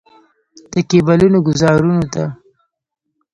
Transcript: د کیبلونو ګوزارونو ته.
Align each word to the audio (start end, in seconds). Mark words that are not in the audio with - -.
د 0.73 0.75
کیبلونو 0.89 1.37
ګوزارونو 1.47 2.03
ته. 2.13 2.23